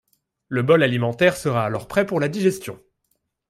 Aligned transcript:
Le 0.47 0.63
bol 0.63 0.81
alimentaire 0.81 1.37
sera 1.37 1.63
alors 1.63 1.87
prêt 1.87 2.07
pour 2.07 2.19
la 2.19 2.27
digestion. 2.27 2.81